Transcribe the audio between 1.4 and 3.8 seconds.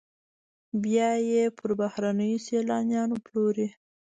پر بهرنیو سیلانیانو پلوري